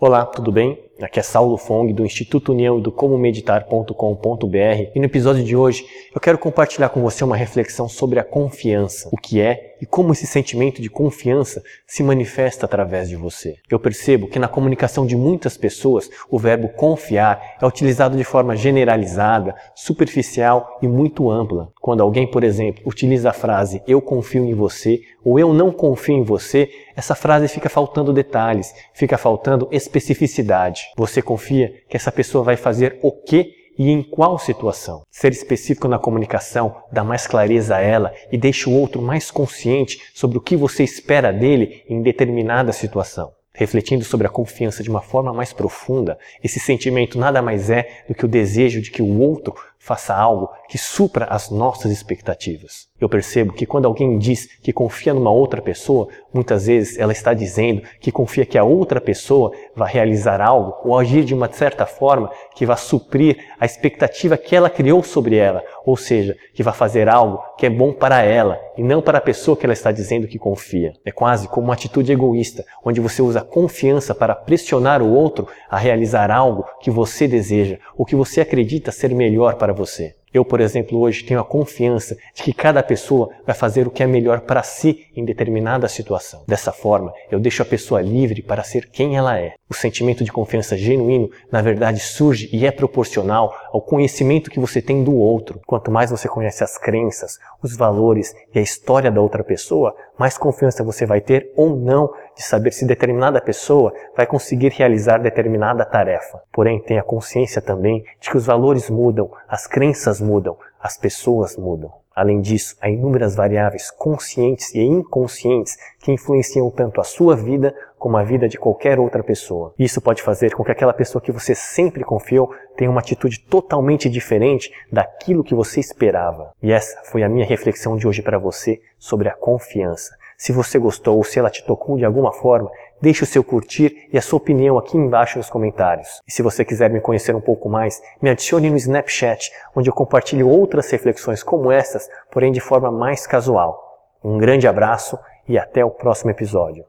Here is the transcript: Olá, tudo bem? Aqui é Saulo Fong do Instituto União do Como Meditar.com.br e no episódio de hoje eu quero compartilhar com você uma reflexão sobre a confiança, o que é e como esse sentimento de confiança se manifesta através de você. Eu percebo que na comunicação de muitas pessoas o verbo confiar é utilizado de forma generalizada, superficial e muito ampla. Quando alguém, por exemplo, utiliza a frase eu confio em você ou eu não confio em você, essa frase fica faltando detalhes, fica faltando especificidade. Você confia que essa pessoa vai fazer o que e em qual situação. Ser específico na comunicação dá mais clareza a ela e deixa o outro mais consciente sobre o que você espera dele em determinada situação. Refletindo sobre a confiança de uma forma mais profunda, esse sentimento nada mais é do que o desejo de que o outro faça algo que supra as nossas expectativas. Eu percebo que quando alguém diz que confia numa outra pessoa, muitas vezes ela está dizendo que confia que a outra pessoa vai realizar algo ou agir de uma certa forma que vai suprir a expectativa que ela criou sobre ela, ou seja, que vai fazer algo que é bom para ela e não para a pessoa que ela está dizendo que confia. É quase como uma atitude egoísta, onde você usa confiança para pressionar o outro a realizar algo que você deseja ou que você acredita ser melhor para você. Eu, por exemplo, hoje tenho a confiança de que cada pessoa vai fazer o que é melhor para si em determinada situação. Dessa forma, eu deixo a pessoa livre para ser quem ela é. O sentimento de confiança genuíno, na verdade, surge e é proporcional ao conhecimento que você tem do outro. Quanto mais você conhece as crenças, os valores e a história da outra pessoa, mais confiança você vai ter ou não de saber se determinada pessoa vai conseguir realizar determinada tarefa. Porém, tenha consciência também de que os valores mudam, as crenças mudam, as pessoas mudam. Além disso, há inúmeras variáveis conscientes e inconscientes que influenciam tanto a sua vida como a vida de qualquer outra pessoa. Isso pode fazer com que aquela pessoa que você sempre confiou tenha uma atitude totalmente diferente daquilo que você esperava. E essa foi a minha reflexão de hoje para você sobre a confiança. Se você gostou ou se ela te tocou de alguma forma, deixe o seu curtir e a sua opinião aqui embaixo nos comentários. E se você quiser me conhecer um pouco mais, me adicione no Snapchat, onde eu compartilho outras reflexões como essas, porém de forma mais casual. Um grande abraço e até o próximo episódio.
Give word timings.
Olá, 0.00 0.24
tudo 0.24 0.52
bem? 0.52 0.78
Aqui 1.02 1.18
é 1.18 1.22
Saulo 1.24 1.56
Fong 1.56 1.92
do 1.92 2.04
Instituto 2.04 2.52
União 2.52 2.80
do 2.80 2.92
Como 2.92 3.18
Meditar.com.br 3.18 4.56
e 4.94 4.98
no 5.00 5.04
episódio 5.04 5.42
de 5.42 5.56
hoje 5.56 5.84
eu 6.14 6.20
quero 6.20 6.38
compartilhar 6.38 6.90
com 6.90 7.02
você 7.02 7.24
uma 7.24 7.36
reflexão 7.36 7.88
sobre 7.88 8.20
a 8.20 8.24
confiança, 8.24 9.08
o 9.10 9.16
que 9.16 9.40
é 9.40 9.67
e 9.80 9.86
como 9.86 10.12
esse 10.12 10.26
sentimento 10.26 10.80
de 10.80 10.88
confiança 10.88 11.62
se 11.86 12.02
manifesta 12.02 12.66
através 12.66 13.08
de 13.08 13.16
você. 13.16 13.56
Eu 13.70 13.78
percebo 13.78 14.28
que 14.28 14.38
na 14.38 14.48
comunicação 14.48 15.06
de 15.06 15.16
muitas 15.16 15.56
pessoas 15.56 16.10
o 16.30 16.38
verbo 16.38 16.68
confiar 16.68 17.56
é 17.60 17.66
utilizado 17.66 18.16
de 18.16 18.24
forma 18.24 18.56
generalizada, 18.56 19.54
superficial 19.74 20.78
e 20.82 20.88
muito 20.88 21.30
ampla. 21.30 21.70
Quando 21.80 22.02
alguém, 22.02 22.26
por 22.26 22.44
exemplo, 22.44 22.82
utiliza 22.86 23.30
a 23.30 23.32
frase 23.34 23.82
eu 23.86 24.00
confio 24.00 24.44
em 24.44 24.54
você 24.54 25.00
ou 25.24 25.38
eu 25.38 25.52
não 25.52 25.70
confio 25.70 26.14
em 26.14 26.22
você, 26.22 26.70
essa 26.96 27.14
frase 27.14 27.48
fica 27.48 27.68
faltando 27.68 28.12
detalhes, 28.12 28.74
fica 28.92 29.18
faltando 29.18 29.68
especificidade. 29.70 30.82
Você 30.96 31.20
confia 31.20 31.72
que 31.88 31.96
essa 31.96 32.10
pessoa 32.10 32.42
vai 32.44 32.56
fazer 32.56 32.98
o 33.02 33.12
que 33.12 33.57
e 33.78 33.90
em 33.90 34.02
qual 34.02 34.38
situação. 34.38 35.02
Ser 35.10 35.32
específico 35.32 35.86
na 35.86 35.98
comunicação 35.98 36.74
dá 36.90 37.04
mais 37.04 37.26
clareza 37.26 37.76
a 37.76 37.80
ela 37.80 38.12
e 38.32 38.36
deixa 38.36 38.68
o 38.68 38.74
outro 38.74 39.00
mais 39.00 39.30
consciente 39.30 40.00
sobre 40.12 40.36
o 40.36 40.40
que 40.40 40.56
você 40.56 40.82
espera 40.82 41.32
dele 41.32 41.84
em 41.88 42.02
determinada 42.02 42.72
situação. 42.72 43.37
Refletindo 43.58 44.04
sobre 44.04 44.24
a 44.24 44.30
confiança 44.30 44.84
de 44.84 44.88
uma 44.88 45.00
forma 45.00 45.32
mais 45.32 45.52
profunda, 45.52 46.16
esse 46.44 46.60
sentimento 46.60 47.18
nada 47.18 47.42
mais 47.42 47.68
é 47.70 48.04
do 48.08 48.14
que 48.14 48.24
o 48.24 48.28
desejo 48.28 48.80
de 48.80 48.88
que 48.88 49.02
o 49.02 49.18
outro 49.18 49.52
faça 49.88 50.14
algo 50.14 50.48
que 50.68 50.78
supra 50.78 51.24
as 51.24 51.50
nossas 51.50 51.90
expectativas. 51.90 52.86
Eu 53.00 53.08
percebo 53.08 53.52
que 53.52 53.66
quando 53.66 53.86
alguém 53.86 54.18
diz 54.18 54.46
que 54.60 54.72
confia 54.72 55.14
numa 55.14 55.30
outra 55.30 55.62
pessoa, 55.62 56.08
muitas 56.32 56.66
vezes 56.66 56.98
ela 56.98 57.10
está 57.10 57.32
dizendo 57.32 57.82
que 58.00 58.12
confia 58.12 58.44
que 58.44 58.58
a 58.58 58.64
outra 58.64 59.00
pessoa 59.00 59.50
vai 59.74 59.92
realizar 59.92 60.40
algo 60.40 60.76
ou 60.84 60.98
agir 60.98 61.24
de 61.24 61.34
uma 61.34 61.50
certa 61.50 61.86
forma 61.86 62.30
que 62.54 62.66
vai 62.66 62.76
suprir 62.76 63.38
a 63.58 63.64
expectativa 63.64 64.36
que 64.36 64.54
ela 64.54 64.68
criou 64.70 65.02
sobre 65.02 65.36
ela, 65.36 65.64
ou 65.88 65.96
seja, 65.96 66.36
que 66.52 66.62
vai 66.62 66.74
fazer 66.74 67.08
algo 67.08 67.42
que 67.56 67.64
é 67.64 67.70
bom 67.70 67.94
para 67.94 68.20
ela 68.22 68.60
e 68.76 68.82
não 68.82 69.00
para 69.00 69.16
a 69.16 69.22
pessoa 69.22 69.56
que 69.56 69.64
ela 69.64 69.72
está 69.72 69.90
dizendo 69.90 70.28
que 70.28 70.38
confia. 70.38 70.92
É 71.02 71.10
quase 71.10 71.48
como 71.48 71.68
uma 71.68 71.72
atitude 71.72 72.12
egoísta, 72.12 72.62
onde 72.84 73.00
você 73.00 73.22
usa 73.22 73.40
confiança 73.40 74.14
para 74.14 74.34
pressionar 74.34 75.00
o 75.00 75.10
outro 75.10 75.48
a 75.66 75.78
realizar 75.78 76.30
algo 76.30 76.66
que 76.82 76.90
você 76.90 77.26
deseja 77.26 77.78
ou 77.96 78.04
que 78.04 78.14
você 78.14 78.42
acredita 78.42 78.92
ser 78.92 79.14
melhor 79.14 79.54
para 79.54 79.72
você. 79.72 80.14
Eu, 80.32 80.44
por 80.44 80.60
exemplo, 80.60 80.98
hoje 80.98 81.24
tenho 81.24 81.40
a 81.40 81.44
confiança 81.44 82.16
de 82.34 82.42
que 82.42 82.52
cada 82.52 82.82
pessoa 82.82 83.30
vai 83.46 83.54
fazer 83.54 83.86
o 83.86 83.90
que 83.90 84.02
é 84.02 84.06
melhor 84.06 84.40
para 84.40 84.62
si 84.62 85.06
em 85.16 85.24
determinada 85.24 85.88
situação. 85.88 86.44
Dessa 86.46 86.70
forma, 86.70 87.12
eu 87.30 87.40
deixo 87.40 87.62
a 87.62 87.66
pessoa 87.66 88.02
livre 88.02 88.42
para 88.42 88.62
ser 88.62 88.88
quem 88.90 89.16
ela 89.16 89.38
é. 89.38 89.54
O 89.70 89.74
sentimento 89.74 90.24
de 90.24 90.32
confiança 90.32 90.76
genuíno, 90.76 91.30
na 91.50 91.62
verdade, 91.62 92.00
surge 92.00 92.48
e 92.52 92.66
é 92.66 92.70
proporcional 92.70 93.54
ao 93.72 93.80
conhecimento 93.80 94.50
que 94.50 94.60
você 94.60 94.80
tem 94.80 95.04
do 95.04 95.14
outro. 95.14 95.60
Quanto 95.66 95.90
mais 95.90 96.10
você 96.10 96.28
conhece 96.28 96.62
as 96.64 96.78
crenças, 96.78 97.38
os 97.62 97.76
valores 97.76 98.34
e 98.54 98.58
a 98.58 98.62
história 98.62 99.10
da 99.10 99.20
outra 99.20 99.44
pessoa, 99.44 99.94
mais 100.18 100.36
confiança 100.36 100.84
você 100.84 101.06
vai 101.06 101.20
ter 101.20 101.52
ou 101.56 101.76
não 101.76 102.12
de 102.36 102.42
saber 102.42 102.72
se 102.72 102.86
determinada 102.86 103.40
pessoa 103.40 103.92
vai 104.16 104.26
conseguir 104.26 104.72
realizar 104.72 105.18
determinada 105.18 105.84
tarefa. 105.84 106.40
Porém, 106.52 106.80
tenha 106.80 107.02
consciência 107.02 107.60
também 107.60 108.04
de 108.20 108.30
que 108.30 108.36
os 108.36 108.46
valores 108.46 108.88
mudam, 108.88 109.30
as 109.48 109.66
crenças 109.66 110.20
mudam, 110.20 110.56
as 110.80 110.96
pessoas 110.96 111.56
mudam. 111.56 111.92
Além 112.18 112.40
disso, 112.40 112.76
há 112.80 112.90
inúmeras 112.90 113.36
variáveis 113.36 113.92
conscientes 113.92 114.74
e 114.74 114.80
inconscientes 114.80 115.76
que 116.00 116.10
influenciam 116.10 116.68
tanto 116.68 117.00
a 117.00 117.04
sua 117.04 117.36
vida 117.36 117.72
como 117.98 118.16
a 118.16 118.22
vida 118.22 118.48
de 118.48 118.56
qualquer 118.56 118.98
outra 118.98 119.22
pessoa. 119.22 119.74
Isso 119.78 120.00
pode 120.00 120.22
fazer 120.22 120.54
com 120.54 120.64
que 120.64 120.70
aquela 120.70 120.92
pessoa 120.92 121.20
que 121.20 121.32
você 121.32 121.54
sempre 121.54 122.04
confiou 122.04 122.50
tenha 122.76 122.90
uma 122.90 123.00
atitude 123.00 123.40
totalmente 123.40 124.08
diferente 124.08 124.72
daquilo 124.90 125.44
que 125.44 125.54
você 125.54 125.80
esperava. 125.80 126.52
E 126.62 126.72
essa 126.72 127.02
foi 127.04 127.22
a 127.22 127.28
minha 127.28 127.44
reflexão 127.44 127.96
de 127.96 128.06
hoje 128.06 128.22
para 128.22 128.38
você 128.38 128.80
sobre 128.98 129.28
a 129.28 129.34
confiança. 129.34 130.16
Se 130.36 130.52
você 130.52 130.78
gostou 130.78 131.16
ou 131.16 131.24
se 131.24 131.36
ela 131.36 131.50
te 131.50 131.66
tocou 131.66 131.96
de 131.96 132.04
alguma 132.04 132.32
forma, 132.32 132.70
deixe 133.02 133.24
o 133.24 133.26
seu 133.26 133.42
curtir 133.42 134.08
e 134.12 134.16
a 134.16 134.22
sua 134.22 134.36
opinião 134.36 134.78
aqui 134.78 134.96
embaixo 134.96 135.36
nos 135.36 135.50
comentários. 135.50 136.22
E 136.28 136.32
se 136.32 136.42
você 136.42 136.64
quiser 136.64 136.90
me 136.90 137.00
conhecer 137.00 137.34
um 137.34 137.40
pouco 137.40 137.68
mais, 137.68 138.00
me 138.22 138.30
adicione 138.30 138.70
no 138.70 138.76
Snapchat, 138.76 139.50
onde 139.74 139.90
eu 139.90 139.94
compartilho 139.94 140.48
outras 140.48 140.88
reflexões 140.90 141.42
como 141.42 141.72
essas, 141.72 142.08
porém 142.30 142.52
de 142.52 142.60
forma 142.60 142.90
mais 142.92 143.26
casual. 143.26 144.06
Um 144.22 144.38
grande 144.38 144.68
abraço 144.68 145.18
e 145.48 145.58
até 145.58 145.84
o 145.84 145.90
próximo 145.90 146.30
episódio. 146.30 146.84